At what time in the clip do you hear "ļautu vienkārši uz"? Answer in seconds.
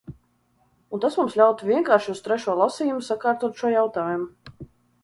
1.41-2.25